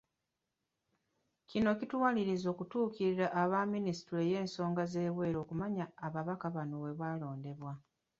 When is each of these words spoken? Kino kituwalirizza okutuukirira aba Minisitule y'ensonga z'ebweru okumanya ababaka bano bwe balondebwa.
Kino 1.49 1.69
kituwalirizza 1.79 2.47
okutuukirira 2.53 3.27
aba 3.41 3.59
Minisitule 3.73 4.23
y'ensonga 4.31 4.83
z'ebweru 4.91 5.37
okumanya 5.43 5.85
ababaka 6.05 6.47
bano 6.55 6.73
bwe 6.81 6.93
balondebwa. 6.99 7.73